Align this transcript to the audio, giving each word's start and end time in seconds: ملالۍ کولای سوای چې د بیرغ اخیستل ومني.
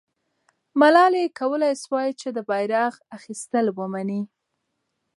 ملالۍ 0.81 1.25
کولای 1.39 1.73
سوای 1.83 2.09
چې 2.19 2.27
د 2.35 2.37
بیرغ 2.49 2.93
اخیستل 3.17 3.65
ومني. 3.77 4.21